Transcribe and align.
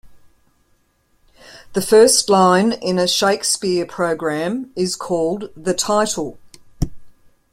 The 1.73 1.81
first 1.83 2.27
line 2.27 2.71
in 2.71 2.97
a 2.97 3.07
Shakespeare 3.07 3.85
program 3.85 4.71
is 4.75 4.95
called 4.95 5.51
the 5.55 5.75
'title'. 5.75 6.39